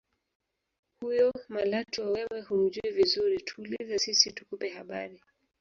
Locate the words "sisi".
4.03-4.27